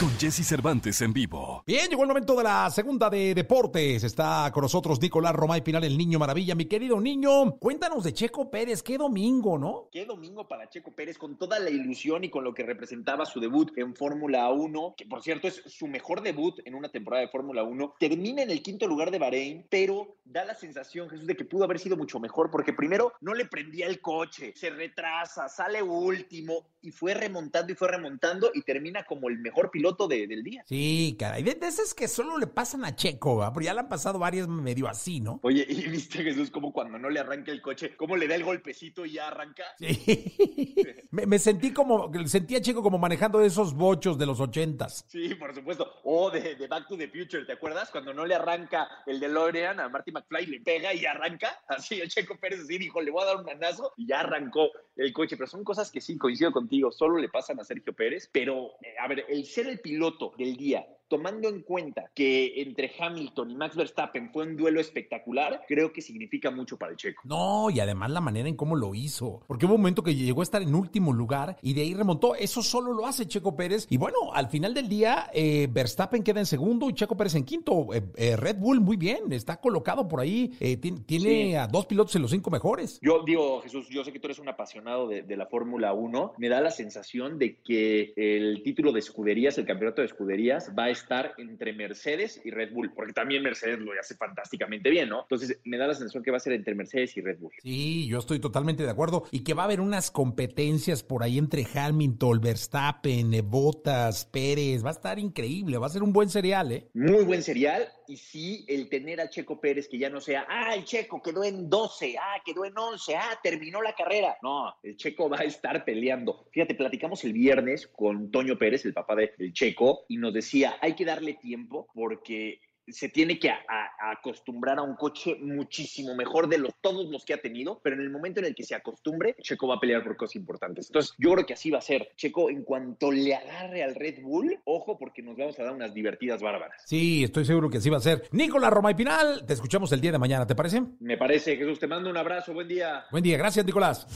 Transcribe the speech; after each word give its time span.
Con 0.00 0.10
Jesse 0.18 0.44
Cervantes 0.44 1.00
en 1.02 1.12
vivo. 1.12 1.62
Bien, 1.64 1.88
llegó 1.88 2.02
el 2.02 2.08
momento 2.08 2.34
de 2.34 2.42
la 2.42 2.68
segunda 2.70 3.08
de 3.08 3.34
deportes. 3.34 4.02
Está 4.02 4.50
con 4.52 4.62
nosotros 4.62 5.00
Nicolás 5.00 5.32
Romay 5.32 5.62
Pinal, 5.62 5.84
el 5.84 5.96
niño 5.96 6.18
maravilla. 6.18 6.56
Mi 6.56 6.64
querido 6.64 7.00
niño, 7.00 7.56
cuéntanos 7.58 8.02
de 8.02 8.12
Checo 8.12 8.50
Pérez. 8.50 8.82
Qué 8.82 8.98
domingo, 8.98 9.58
¿no? 9.58 9.88
Qué 9.92 10.04
domingo 10.04 10.48
para 10.48 10.68
Checo 10.68 10.90
Pérez 10.90 11.18
con 11.18 11.38
toda 11.38 11.60
la 11.60 11.70
ilusión 11.70 12.24
y 12.24 12.30
con 12.30 12.42
lo 12.42 12.52
que 12.52 12.64
representaba 12.64 13.26
su 13.26 13.38
debut 13.38 13.70
en 13.76 13.94
Fórmula 13.94 14.50
1, 14.50 14.94
que 14.96 15.06
por 15.06 15.22
cierto 15.22 15.46
es 15.46 15.62
su 15.66 15.86
mejor 15.86 16.22
debut 16.22 16.58
en 16.64 16.74
una 16.74 16.88
temporada 16.88 17.22
de 17.22 17.28
Fórmula 17.28 17.62
1. 17.62 17.94
Termina 18.00 18.42
en 18.42 18.50
el 18.50 18.62
quinto 18.62 18.88
lugar 18.88 19.12
de 19.12 19.20
Bahrein, 19.20 19.66
pero 19.70 20.16
da 20.24 20.44
la 20.44 20.54
sensación, 20.54 21.08
Jesús, 21.10 21.26
de 21.26 21.36
que 21.36 21.44
pudo 21.44 21.64
haber 21.64 21.78
sido 21.78 21.96
mucho 21.96 22.18
mejor 22.18 22.50
porque 22.50 22.72
primero 22.72 23.12
no 23.20 23.34
le 23.34 23.46
prendía 23.46 23.86
el 23.86 24.00
coche, 24.00 24.52
se 24.56 24.70
retrasa, 24.70 25.48
sale 25.48 25.80
último 25.80 26.66
y 26.80 26.90
fue 26.90 27.14
remontando 27.14 27.72
y 27.72 27.76
fue 27.76 27.88
remontando 27.88 28.50
y 28.52 28.62
termina 28.62 29.04
como 29.04 29.28
el 29.28 29.38
mejor 29.38 29.70
piloto 29.70 29.91
de, 30.08 30.26
del 30.26 30.42
día. 30.42 30.64
Sí, 30.66 31.16
caray. 31.18 31.42
De, 31.42 31.54
de 31.54 31.66
esas 31.66 31.94
que 31.94 32.08
solo 32.08 32.38
le 32.38 32.46
pasan 32.46 32.84
a 32.84 32.96
Checo, 32.96 33.36
¿va? 33.36 33.52
Pero 33.52 33.64
ya 33.64 33.74
le 33.74 33.80
han 33.80 33.88
pasado 33.88 34.18
varias 34.18 34.48
medio 34.48 34.88
así, 34.88 35.20
¿no? 35.20 35.40
Oye, 35.42 35.66
¿y 35.68 35.88
viste 35.88 36.22
Jesús 36.22 36.50
como 36.50 36.72
cuando 36.72 36.98
no 36.98 37.10
le 37.10 37.20
arranca 37.20 37.52
el 37.52 37.62
coche, 37.62 37.94
cómo 37.96 38.16
le 38.16 38.26
da 38.26 38.34
el 38.34 38.44
golpecito 38.44 39.04
y 39.04 39.12
ya 39.12 39.28
arranca? 39.28 39.64
Sí. 39.78 39.86
me, 41.12 41.38
sentí 41.38 41.74
como, 41.74 42.10
sentí 42.26 42.56
a 42.56 42.62
Checo 42.62 42.82
como 42.82 42.96
manejando 42.96 43.42
esos 43.42 43.74
bochos 43.74 44.16
de 44.16 44.24
los 44.24 44.40
ochentas. 44.40 45.04
Sí, 45.08 45.34
por 45.34 45.54
supuesto. 45.54 46.00
O 46.04 46.30
de, 46.30 46.66
Back 46.66 46.88
to 46.88 46.96
the 46.96 47.06
Future, 47.06 47.44
¿te 47.44 47.52
acuerdas? 47.52 47.90
Cuando 47.90 48.14
no 48.14 48.24
le 48.24 48.34
arranca 48.34 48.88
el 49.04 49.20
DeLorean 49.20 49.78
a 49.78 49.90
Marty 49.90 50.10
McFly, 50.10 50.46
le 50.46 50.60
pega 50.60 50.94
y 50.94 51.04
arranca. 51.04 51.60
Así 51.68 52.00
el 52.00 52.08
Checo 52.08 52.38
Pérez 52.38 52.60
así 52.60 52.78
dijo, 52.78 53.02
le 53.02 53.10
voy 53.10 53.22
a 53.22 53.26
dar 53.26 53.36
un 53.36 53.44
manazo 53.44 53.92
y 53.98 54.06
ya 54.06 54.20
arrancó 54.20 54.70
el 54.96 55.12
coche. 55.12 55.36
Pero 55.36 55.48
son 55.48 55.64
cosas 55.64 55.90
que 55.90 56.00
sí, 56.00 56.16
coincido 56.16 56.50
contigo, 56.50 56.90
solo 56.90 57.18
le 57.18 57.28
pasan 57.28 57.60
a 57.60 57.64
Sergio 57.64 57.92
Pérez. 57.92 58.30
Pero, 58.32 58.70
eh, 58.80 58.94
a 58.98 59.06
ver, 59.06 59.26
el 59.28 59.44
ser 59.44 59.66
el 59.66 59.80
piloto 59.80 60.32
del 60.38 60.56
día, 60.56 60.86
tomando 61.12 61.46
en 61.50 61.60
cuenta 61.60 62.10
que 62.14 62.62
entre 62.62 62.90
Hamilton 62.98 63.50
y 63.50 63.54
Max 63.54 63.76
Verstappen 63.76 64.30
fue 64.32 64.46
un 64.46 64.56
duelo 64.56 64.80
espectacular, 64.80 65.60
creo 65.68 65.92
que 65.92 66.00
significa 66.00 66.50
mucho 66.50 66.78
para 66.78 66.92
el 66.92 66.96
checo. 66.96 67.20
No, 67.26 67.68
y 67.68 67.80
además 67.80 68.10
la 68.12 68.22
manera 68.22 68.48
en 68.48 68.56
cómo 68.56 68.76
lo 68.76 68.94
hizo. 68.94 69.42
Porque 69.46 69.66
hubo 69.66 69.74
un 69.74 69.82
momento 69.82 70.02
que 70.02 70.14
llegó 70.14 70.40
a 70.40 70.44
estar 70.44 70.62
en 70.62 70.74
último 70.74 71.12
lugar 71.12 71.58
y 71.60 71.74
de 71.74 71.82
ahí 71.82 71.92
remontó. 71.92 72.34
Eso 72.34 72.62
solo 72.62 72.94
lo 72.94 73.04
hace 73.06 73.26
Checo 73.26 73.54
Pérez. 73.54 73.86
Y 73.90 73.98
bueno, 73.98 74.32
al 74.32 74.48
final 74.48 74.72
del 74.72 74.88
día, 74.88 75.28
eh, 75.34 75.68
Verstappen 75.70 76.22
queda 76.22 76.40
en 76.40 76.46
segundo 76.46 76.88
y 76.88 76.94
Checo 76.94 77.14
Pérez 77.14 77.34
en 77.34 77.44
quinto. 77.44 77.92
Eh, 77.92 78.02
eh, 78.16 78.36
Red 78.36 78.56
Bull 78.56 78.80
muy 78.80 78.96
bien, 78.96 79.30
está 79.34 79.60
colocado 79.60 80.08
por 80.08 80.20
ahí. 80.20 80.48
Tiene 80.80 81.00
tiene 81.04 81.22
Sí. 81.50 81.54
a 81.56 81.66
dos 81.66 81.84
pilotos 81.84 82.16
en 82.16 82.22
los 82.22 82.30
cinco 82.30 82.50
mejores. 82.50 82.98
Yo 83.02 83.22
digo, 83.22 83.60
Jesús, 83.60 83.86
yo 83.90 84.02
sé 84.02 84.14
que 84.14 84.18
tú 84.18 84.28
eres 84.28 84.38
un 84.38 84.48
apasionado 84.48 85.08
de, 85.08 85.20
de 85.20 85.36
la 85.36 85.44
Fórmula 85.44 85.92
1. 85.92 86.32
Me 86.38 86.48
da 86.48 86.62
la 86.62 86.70
sensación 86.70 87.38
de 87.38 87.56
que 87.58 88.14
el 88.16 88.62
título 88.62 88.92
de 88.92 89.00
escuderías, 89.00 89.58
el 89.58 89.66
campeonato 89.66 90.00
de 90.00 90.06
escuderías, 90.06 90.72
va 90.78 90.84
a 90.84 90.90
estar 90.90 91.01
entre 91.38 91.72
Mercedes 91.72 92.40
y 92.44 92.50
Red 92.50 92.72
Bull, 92.72 92.92
porque 92.94 93.12
también 93.12 93.42
Mercedes 93.42 93.78
lo 93.78 93.92
hace 93.98 94.14
fantásticamente 94.14 94.90
bien, 94.90 95.08
¿no? 95.08 95.22
Entonces, 95.22 95.58
me 95.64 95.76
da 95.76 95.86
la 95.86 95.94
sensación 95.94 96.22
que 96.22 96.30
va 96.30 96.36
a 96.36 96.40
ser 96.40 96.52
entre 96.52 96.74
Mercedes 96.74 97.16
y 97.16 97.20
Red 97.20 97.38
Bull. 97.38 97.52
Sí, 97.62 98.06
yo 98.06 98.18
estoy 98.18 98.40
totalmente 98.40 98.82
de 98.82 98.90
acuerdo. 98.90 99.24
Y 99.30 99.44
que 99.44 99.54
va 99.54 99.62
a 99.62 99.64
haber 99.66 99.80
unas 99.80 100.10
competencias 100.10 101.02
por 101.02 101.22
ahí 101.22 101.38
entre 101.38 101.66
Hamilton, 101.72 102.40
Verstappen, 102.40 103.34
eh, 103.34 103.42
Bottas, 103.42 104.26
Pérez. 104.26 104.84
Va 104.84 104.88
a 104.88 104.92
estar 104.92 105.18
increíble, 105.18 105.78
va 105.78 105.86
a 105.86 105.90
ser 105.90 106.02
un 106.02 106.12
buen 106.12 106.28
serial, 106.28 106.72
¿eh? 106.72 106.88
Muy 106.94 107.24
buen 107.24 107.42
serial. 107.42 107.88
Y 108.06 108.16
sí, 108.16 108.64
el 108.68 108.88
tener 108.88 109.20
a 109.20 109.30
Checo 109.30 109.60
Pérez, 109.60 109.88
que 109.88 109.98
ya 109.98 110.10
no 110.10 110.20
sea, 110.20 110.44
ah, 110.48 110.74
el 110.74 110.84
Checo 110.84 111.22
quedó 111.22 111.44
en 111.44 111.70
12, 111.70 112.16
ah, 112.18 112.42
quedó 112.44 112.64
en 112.64 112.76
11, 112.76 113.16
ah, 113.16 113.38
terminó 113.42 113.80
la 113.80 113.94
carrera. 113.94 114.36
No, 114.42 114.74
el 114.82 114.96
Checo 114.96 115.30
va 115.30 115.38
a 115.38 115.44
estar 115.44 115.84
peleando. 115.84 116.46
Fíjate, 116.50 116.74
platicamos 116.74 117.24
el 117.24 117.32
viernes 117.32 117.86
con 117.86 118.30
Toño 118.30 118.58
Pérez, 118.58 118.84
el 118.84 118.92
papá 118.92 119.14
del 119.14 119.52
Checo, 119.52 120.04
y 120.08 120.18
nos 120.18 120.34
decía, 120.34 120.76
hay 120.80 120.91
que 120.96 121.04
darle 121.04 121.34
tiempo 121.34 121.88
porque 121.94 122.60
se 122.88 123.08
tiene 123.08 123.38
que 123.38 123.48
a- 123.48 123.60
a- 123.68 124.10
acostumbrar 124.10 124.76
a 124.78 124.82
un 124.82 124.96
coche 124.96 125.36
muchísimo 125.40 126.16
mejor 126.16 126.48
de 126.48 126.58
los, 126.58 126.72
todos 126.80 127.08
los 127.10 127.24
que 127.24 127.32
ha 127.32 127.40
tenido, 127.40 127.80
pero 127.82 127.94
en 127.94 128.02
el 128.02 128.10
momento 128.10 128.40
en 128.40 128.46
el 128.46 128.56
que 128.56 128.64
se 128.64 128.74
acostumbre, 128.74 129.36
Checo 129.40 129.68
va 129.68 129.76
a 129.76 129.80
pelear 129.80 130.02
por 130.02 130.16
cosas 130.16 130.34
importantes. 130.34 130.88
Entonces, 130.88 131.14
yo 131.16 131.32
creo 131.32 131.46
que 131.46 131.52
así 131.54 131.70
va 131.70 131.78
a 131.78 131.80
ser. 131.80 132.08
Checo, 132.16 132.50
en 132.50 132.64
cuanto 132.64 133.12
le 133.12 133.36
agarre 133.36 133.84
al 133.84 133.94
Red 133.94 134.20
Bull, 134.22 134.58
ojo, 134.64 134.98
porque 134.98 135.22
nos 135.22 135.36
vamos 135.36 135.56
a 135.60 135.62
dar 135.62 135.72
unas 135.74 135.94
divertidas 135.94 136.42
bárbaras. 136.42 136.82
Sí, 136.84 137.22
estoy 137.22 137.44
seguro 137.44 137.70
que 137.70 137.78
así 137.78 137.88
va 137.88 137.98
a 137.98 138.00
ser. 138.00 138.28
Nicolás 138.32 138.72
Roma 138.72 138.90
y 138.90 138.94
Pinal, 138.94 139.46
te 139.46 139.52
escuchamos 139.52 139.92
el 139.92 140.00
día 140.00 140.10
de 140.10 140.18
mañana, 140.18 140.44
¿te 140.44 140.56
parece? 140.56 140.82
Me 140.98 141.16
parece, 141.16 141.56
Jesús, 141.56 141.78
te 141.78 141.86
mando 141.86 142.10
un 142.10 142.16
abrazo, 142.16 142.52
buen 142.52 142.66
día. 142.66 143.04
Buen 143.12 143.22
día, 143.22 143.38
gracias 143.38 143.64
Nicolás. 143.64 144.06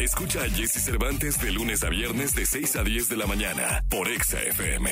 Escucha 0.00 0.42
a 0.42 0.48
Jesse 0.50 0.84
Cervantes 0.84 1.40
de 1.40 1.52
lunes 1.52 1.82
a 1.84 1.88
viernes 1.90 2.34
de 2.34 2.44
6 2.44 2.74
a 2.76 2.82
10 2.82 3.08
de 3.08 3.16
la 3.16 3.26
mañana 3.26 3.84
por 3.88 4.08
Exa 4.08 4.42
FM. 4.42 4.90